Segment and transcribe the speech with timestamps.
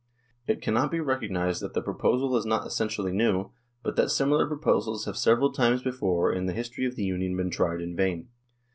[0.47, 3.51] It cannot but be recognised that the proposal is not essentially new,
[3.83, 7.37] but that similar proposals have seve ral times before in the history of the Union
[7.37, 8.29] been tried in vain.